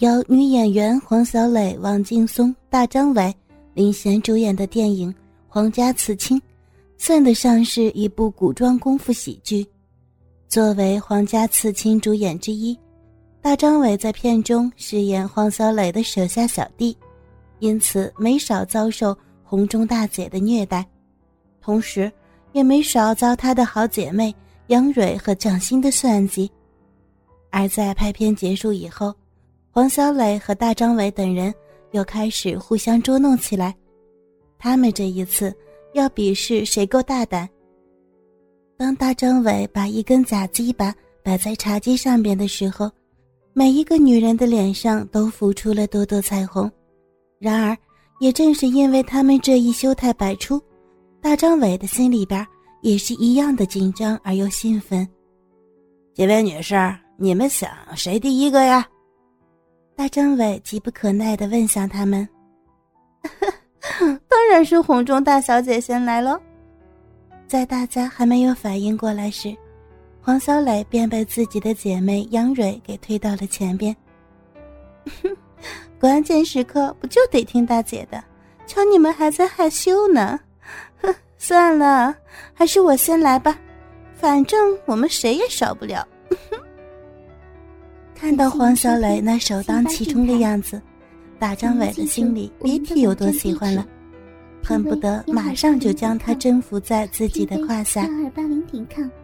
[0.00, 3.34] 由女演员黄小磊、王劲松、大张伟
[3.74, 5.12] 领衔主演的电影
[5.48, 6.38] 《皇家刺青》，
[6.96, 9.66] 算得上是一部古装功夫喜剧。
[10.46, 12.78] 作为皇家刺青主演之一，
[13.42, 16.96] 大张伟在片中饰演黄小磊的手下小弟，
[17.58, 20.86] 因此没少遭受红中大姐的虐待，
[21.60, 22.12] 同时
[22.52, 24.32] 也没少遭他的好姐妹
[24.68, 26.48] 杨蕊和蒋欣的算计。
[27.50, 29.12] 而在拍片结束以后，
[29.70, 31.54] 黄小磊和大张伟等人
[31.92, 33.74] 又开始互相捉弄起来。
[34.58, 35.54] 他们这一次
[35.94, 37.48] 要比试谁够大胆。
[38.76, 42.90] 当大张伟把一根假鸡巴摆在茶几上边的时候，
[43.52, 46.70] 每一个女人的脸上都浮出了朵朵彩虹。
[47.38, 47.76] 然而，
[48.20, 50.60] 也正是因为他们这一秀态百出，
[51.20, 52.44] 大张伟的心里边
[52.82, 55.06] 也是一样的紧张而又兴奋。
[56.14, 56.74] 几位女士。
[57.20, 58.88] 你们想谁第一个呀？
[59.98, 62.26] 大张伟急不可耐的问向他们：
[64.28, 66.40] “当然是红中大小姐先来了。”
[67.48, 69.52] 在大家还没有反应过来时，
[70.22, 73.94] 黄小磊便被自己的姐妹杨蕊给推到了前边。
[75.98, 78.22] 关键时刻不就得听大姐的？
[78.68, 80.38] 瞧你们还在害羞呢。
[81.02, 82.14] 哼，算了，
[82.54, 83.58] 还是我先来吧，
[84.14, 86.06] 反正我们谁也少不了。
[88.20, 90.82] 看到黄小磊那首当其冲的样子，
[91.38, 93.86] 大张伟的心里别提有多喜欢了，
[94.64, 98.08] 恨不得马上就将他征服在自己的胯下。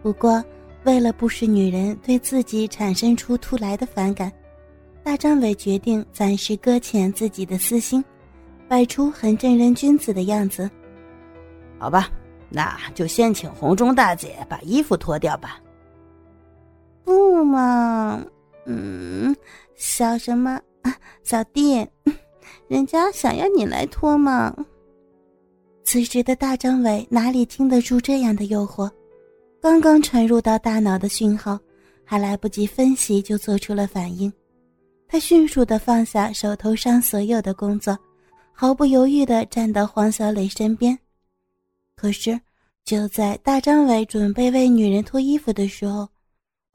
[0.00, 0.42] 不过，
[0.84, 4.30] 为了不使女人对自己产生出突来的反感，
[5.02, 8.02] 大张伟决定暂时搁浅自己的私心，
[8.68, 10.70] 摆出很正人君子的样子。
[11.80, 12.08] 好吧，
[12.48, 15.58] 那就先请红中大姐把衣服脱掉吧。
[17.04, 18.24] 不嘛。
[18.66, 19.34] 嗯，
[19.74, 20.60] 小什么
[21.22, 21.86] 小弟，
[22.68, 24.54] 人家想要你来脱吗？
[25.84, 28.90] 此时的大张伟哪里经得住这样的诱惑？
[29.60, 31.58] 刚刚传入到大脑的讯号，
[32.04, 34.32] 还来不及分析就做出了反应。
[35.06, 37.96] 他迅速的放下手头上所有的工作，
[38.52, 40.98] 毫不犹豫的站到黄小磊身边。
[41.96, 42.38] 可是，
[42.84, 46.08] 就在大张伟准备为女人脱衣服的时候，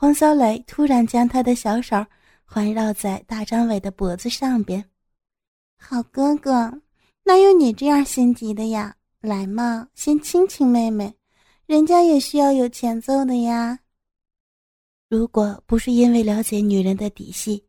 [0.00, 1.96] 黄小磊突然将他的小手
[2.44, 4.88] 环绕在大张伟的脖子上边，
[5.76, 6.72] 好哥哥，
[7.24, 8.94] 哪有你这样心急的呀？
[9.20, 11.12] 来嘛，先亲亲妹妹，
[11.66, 13.76] 人家也需要有前奏的呀。
[15.08, 17.64] 如果不是因为了解女人的底细，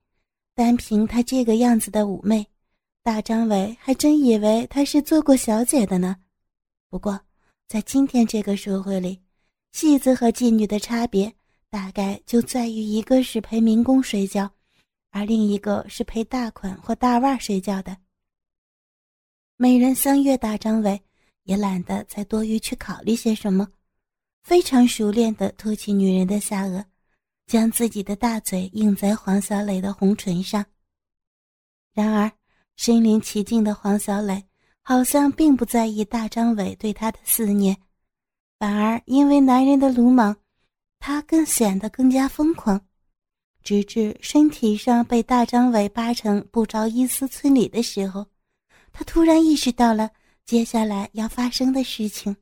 [0.54, 2.46] 单凭她这个样子的妩媚，
[3.02, 6.16] 大张伟还真以为她是做过小姐的呢。
[6.92, 7.20] 不过，
[7.68, 9.20] 在今天这个社会里，
[9.72, 11.34] 戏子和妓女的差别。
[11.72, 14.50] 大概就在于一个是陪民工睡觉，
[15.12, 17.96] 而另一个是陪大款或大腕睡觉的。
[19.56, 21.00] 美人相悦，大张伟
[21.44, 23.68] 也懒得再多余去考虑些什么，
[24.42, 26.84] 非常熟练地托起女人的下颚，
[27.46, 30.66] 将自己的大嘴印在黄小磊的红唇上。
[31.94, 32.32] 然而，
[32.78, 34.44] 身临其境的黄小磊
[34.82, 37.78] 好像并不在意大张伟对他的思念，
[38.58, 40.36] 反而因为男人的鲁莽。
[41.00, 42.80] 他更显得更加疯狂，
[43.64, 48.28] 直至身体上被大张伟扒成不着一丝寸缕的时候，
[48.92, 50.12] 他突然意识到了
[50.46, 52.36] 接下来要发生的事情。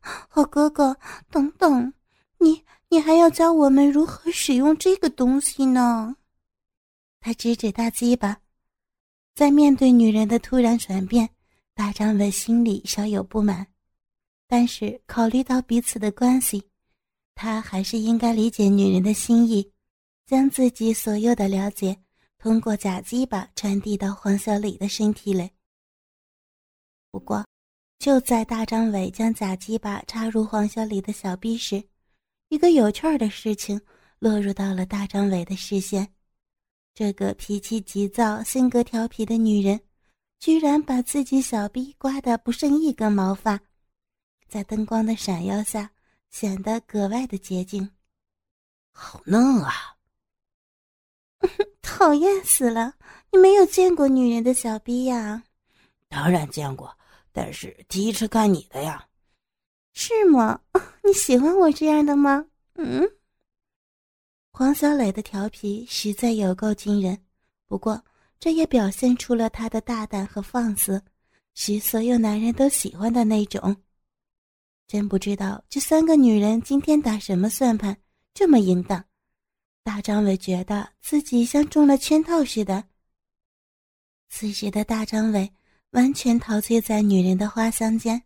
[0.00, 0.96] 好 哥哥，
[1.30, 1.92] 等等，
[2.38, 6.16] 你你还要教我们如何使用这个东西呢？
[7.20, 8.38] 他指指大鸡巴，
[9.34, 11.28] 在面对女人的突然转变，
[11.74, 13.66] 大张伟心里稍有不满，
[14.46, 16.62] 但是考虑到彼此的关系。
[17.34, 19.70] 他还是应该理解女人的心意，
[20.26, 21.96] 将自己所有的了解
[22.38, 25.50] 通过假鸡巴传递到黄小李的身体里。
[27.10, 27.44] 不过，
[27.98, 31.82] 就在大张伟将假鸡巴插入黄小李的小臂时，
[32.48, 33.80] 一个有趣儿的事情
[34.18, 36.12] 落入到了大张伟的视线：
[36.94, 39.80] 这个脾气急躁、性格调皮的女人，
[40.38, 43.60] 居然把自己小臂刮得不剩一根毛发，
[44.48, 45.90] 在灯光的闪耀下。
[46.34, 47.88] 显得格外的洁净，
[48.90, 49.94] 好嫩啊！
[51.80, 52.96] 讨厌死了！
[53.30, 55.44] 你没有见过女人的小逼呀？
[56.08, 56.92] 当然见过，
[57.30, 59.06] 但是第一次看你的呀。
[59.92, 60.60] 是吗？
[61.04, 62.44] 你喜欢我这样的吗？
[62.74, 63.08] 嗯。
[64.50, 67.16] 黄小磊的调皮实在有够惊人，
[67.68, 68.04] 不过
[68.40, 71.00] 这也表现出了他的大胆和放肆，
[71.54, 73.76] 是所有男人都喜欢的那种。
[74.86, 77.96] 真不知道这三个女人今天打什么算盘，
[78.32, 79.04] 这么淫荡。
[79.82, 82.84] 大张伟觉得自己像中了圈套似的。
[84.30, 85.50] 此时的大张伟
[85.90, 88.22] 完全陶醉在女人的花香间，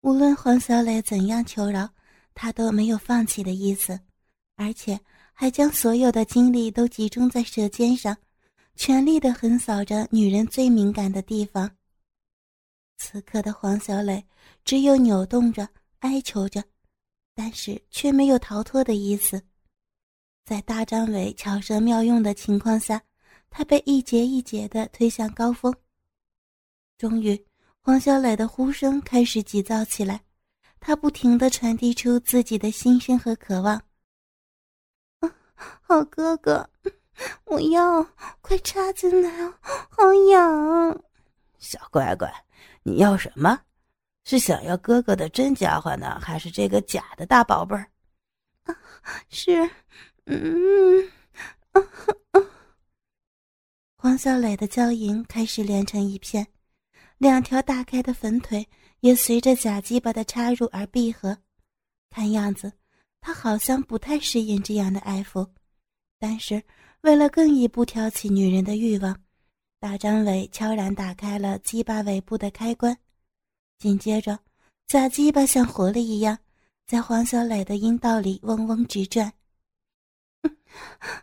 [0.00, 1.88] 无论黄小磊怎样求饶，
[2.34, 3.98] 他都没有放弃的意思，
[4.56, 4.98] 而且
[5.32, 8.16] 还将所有的精力都集中在舌尖上，
[8.76, 11.70] 全力的横扫着女人最敏感的地方。
[12.98, 14.24] 此刻的黄小磊
[14.64, 15.68] 只有扭动着、
[16.02, 16.62] 哀求着，
[17.32, 19.40] 但是却没有逃脱的意思。
[20.44, 23.00] 在大张伟巧舌妙用的情况下，
[23.48, 25.72] 他被一节一节的推向高峰。
[26.98, 27.46] 终于，
[27.80, 30.20] 黄小磊的呼声开始急躁起来，
[30.80, 33.80] 他不停的传递出自己的心声和渴望。
[35.80, 36.68] 好哥哥，
[37.44, 38.02] 我要
[38.40, 41.04] 快插进来哦，好痒！
[41.58, 42.28] 小乖乖，
[42.82, 43.60] 你要什么？
[44.24, 47.88] 是想要哥哥的真家伙呢，还是这个假的大宝贝儿？
[48.64, 48.76] 啊，
[49.28, 49.68] 是。
[50.26, 51.10] 嗯，
[53.96, 56.46] 黄小磊的娇吟开始连成一片，
[57.18, 58.68] 两条大开的粉腿
[59.00, 61.36] 也随着假鸡巴的插入而闭合。
[62.10, 62.72] 看样子，
[63.20, 65.44] 他好像不太适应这样的爱抚。
[66.20, 66.62] 但是，
[67.00, 69.20] 为了更一步挑起女人的欲望，
[69.80, 72.96] 大张伟悄然打开了鸡巴尾部的开关。
[73.82, 74.38] 紧接着，
[74.86, 76.38] 假鸡巴像活了一样，
[76.86, 79.32] 在黄小磊的阴道里嗡嗡直转。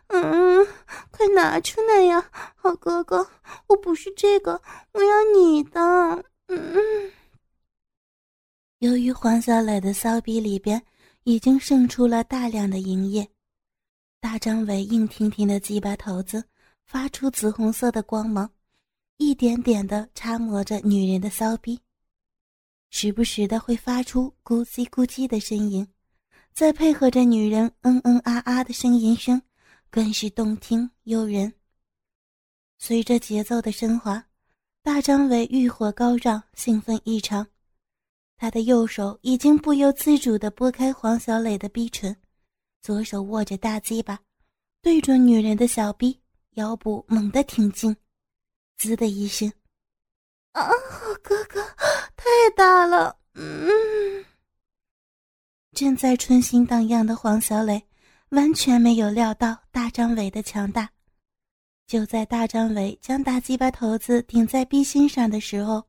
[0.08, 0.66] 嗯，
[1.10, 3.26] 快拿出来呀，好哥哥！
[3.66, 4.60] 我不是这个，
[4.92, 5.80] 我要你的。
[6.48, 7.10] 嗯。
[8.80, 10.82] 由于黄小磊的骚逼里边
[11.24, 13.26] 已经渗出了大量的营液，
[14.20, 16.44] 大张伟硬挺挺的鸡巴头子
[16.84, 18.50] 发出紫红色的光芒，
[19.16, 21.80] 一点点的擦磨着女人的骚逼，
[22.90, 25.86] 时不时的会发出咕叽咕叽的声音。
[26.52, 29.40] 再配合着女人嗯嗯啊啊的呻吟声，
[29.88, 31.52] 更是动听诱人。
[32.78, 34.26] 随着节奏的升华，
[34.82, 37.46] 大张伟欲火高涨，兴奋异常。
[38.36, 42.16] 他的右手已经不由自主地拨开黄小磊的逼唇，
[42.82, 44.18] 左手握着大鸡巴，
[44.82, 46.18] 对准女人的小逼，
[46.54, 47.94] 腰部猛地挺进，
[48.76, 49.50] 滋的一声，
[50.52, 51.62] 啊，好哥哥，
[52.16, 52.24] 太
[52.56, 54.24] 大了，嗯。
[55.72, 57.82] 正在春心荡漾的黄小磊，
[58.30, 60.88] 完全没有料到大张伟的强大。
[61.86, 65.82] 就在大张伟将大鸡巴头子顶在逼心上的时候，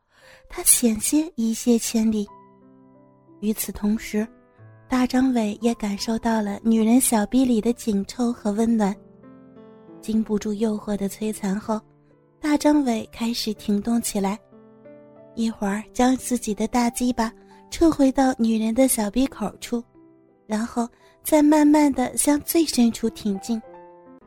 [0.47, 2.27] 他险些一泻千里。
[3.41, 4.27] 与此同时，
[4.87, 8.95] 大张伟也感受到了女人小臂里的紧凑和温暖。
[10.01, 11.81] 经不住诱惑的摧残后，
[12.39, 14.39] 大张伟开始停动起来，
[15.35, 17.31] 一会儿将自己的大鸡巴。
[17.69, 19.81] 撤回到女人的小鼻口处，
[20.45, 20.85] 然后
[21.23, 23.57] 再慢慢的向最深处挺进，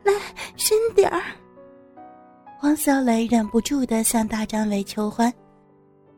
[0.03, 0.11] 来
[0.57, 1.21] 深点儿。
[2.57, 5.31] 黄小磊忍不住的向大张伟求欢，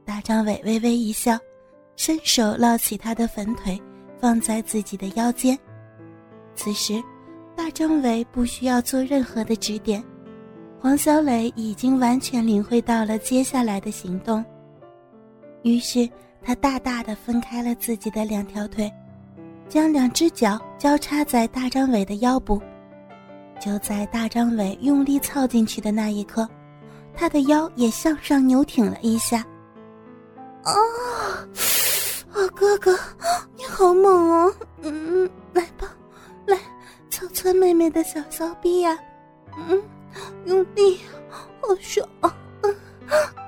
[0.06, 1.38] 大张伟微微一笑，
[1.98, 3.78] 伸手捞起他的粉腿，
[4.22, 5.60] 放在自己的腰间。
[6.56, 7.04] 此时，
[7.58, 10.02] 大张伟不需要做任何的指点，
[10.80, 14.42] 黄小磊已经完全领会到了接下来的行动，
[15.64, 16.10] 于是。
[16.40, 18.90] 他大大的分开了自己的两条腿，
[19.68, 22.62] 将两只脚交叉在大张伟的腰部。
[23.60, 26.48] 就在大张伟用力操进去的那一刻，
[27.14, 29.40] 他的腰也向上扭挺了一下。
[30.64, 30.72] 啊，
[32.32, 32.98] 啊，哥哥，
[33.58, 34.54] 你好猛哦！
[34.84, 35.94] 嗯，来吧，
[36.46, 36.58] 来，
[37.10, 38.98] 操操妹妹的小骚逼呀！
[39.68, 39.84] 嗯，
[40.46, 40.98] 用力，
[41.60, 42.08] 好爽。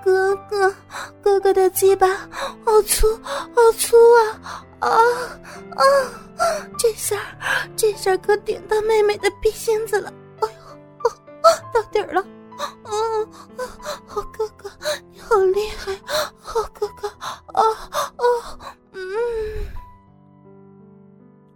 [0.04, 0.76] 哥哥，
[1.22, 2.08] 哥哥的鸡巴
[2.66, 4.66] 好粗，好粗啊！
[4.80, 4.90] 啊
[5.76, 5.84] 啊！
[6.78, 7.18] 这下，
[7.76, 10.14] 这下可顶到妹妹的鼻心子了！
[10.40, 11.12] 哎呦，
[11.74, 12.22] 到底儿了！
[12.58, 12.92] 啊
[13.58, 13.62] 啊！
[14.08, 14.72] 好哥哥，
[15.12, 15.94] 你好厉害！
[16.40, 17.08] 好哥哥，
[17.54, 17.64] 啊
[18.16, 18.76] 啊！
[18.94, 19.02] 嗯，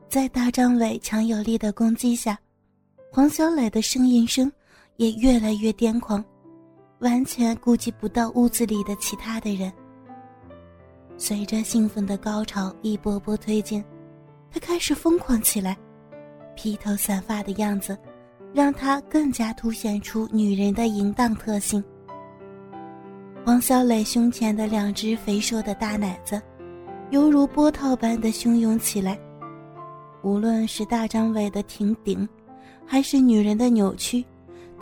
[0.09, 2.37] 在大张伟强有力的攻击下，
[3.09, 4.51] 黄小磊的呻吟声
[4.97, 6.23] 也越来越癫狂。
[7.03, 9.71] 完全顾及不到屋子里的其他的人。
[11.17, 13.83] 随着兴奋的高潮一波波推进，
[14.49, 15.77] 他开始疯狂起来，
[16.55, 17.97] 披头散发的样子，
[18.53, 21.83] 让他更加凸显出女人的淫荡特性。
[23.45, 26.41] 王小磊胸前的两只肥硕的大奶子，
[27.11, 29.19] 犹如波涛般的汹涌起来。
[30.21, 32.27] 无论是大张伟的挺顶，
[32.85, 34.23] 还是女人的扭曲。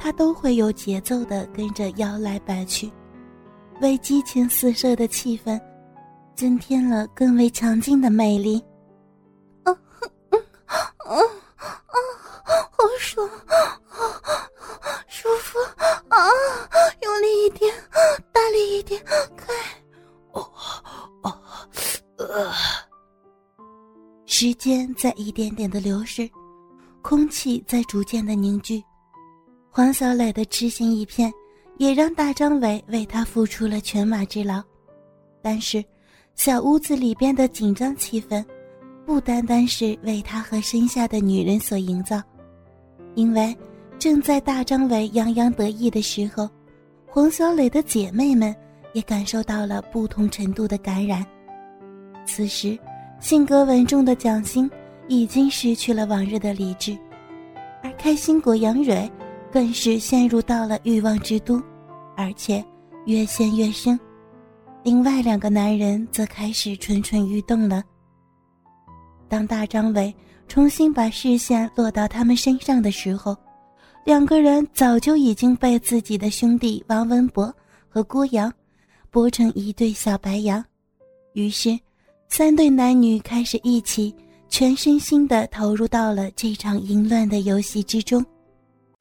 [0.03, 2.91] 他都会有节奏的跟着摇来摆去，
[3.81, 5.61] 为激情四射的气氛
[6.33, 8.59] 增添了更为强劲的魅力。
[9.61, 9.77] 啊，
[10.31, 10.41] 嗯，
[11.05, 11.95] 啊，啊，
[12.71, 13.29] 好爽，
[15.07, 15.59] 舒服，
[16.09, 16.17] 啊，
[17.03, 17.71] 用力一点，
[18.33, 18.99] 大力一点，
[19.37, 19.53] 快！
[20.31, 20.51] 哦，
[21.21, 21.39] 哦，
[22.17, 22.51] 呃，
[24.25, 26.27] 时间在一点点的流逝，
[27.03, 28.83] 空气在逐渐的凝聚。
[29.73, 31.31] 黄小磊的痴心一片，
[31.77, 34.61] 也让大张伟为他付出了犬马之劳。
[35.41, 35.81] 但是，
[36.35, 38.43] 小屋子里边的紧张气氛，
[39.05, 42.21] 不单单是为他和身下的女人所营造，
[43.15, 43.55] 因为
[43.97, 46.49] 正在大张伟洋洋得意的时候，
[47.07, 48.53] 黄小磊的姐妹们
[48.91, 51.25] 也感受到了不同程度的感染。
[52.25, 52.77] 此时，
[53.21, 54.69] 性格稳重的蒋欣
[55.07, 56.93] 已经失去了往日的理智，
[57.81, 59.09] 而开心果杨蕊
[59.51, 61.61] 更是陷入到了欲望之都，
[62.15, 62.63] 而且
[63.05, 63.99] 越陷越深。
[64.83, 67.83] 另外两个男人则开始蠢蠢欲动了。
[69.27, 70.13] 当大张伟
[70.47, 73.35] 重新把视线落到他们身上的时候，
[74.05, 77.53] 两个人早就已经被自己的兄弟王文博
[77.87, 78.51] 和郭阳
[79.11, 80.63] 剥成一对小白羊，
[81.33, 81.77] 于是。
[82.33, 84.15] 三对男女开始一起
[84.47, 88.25] 全身心的投入到了这场淫乱的游戏之中。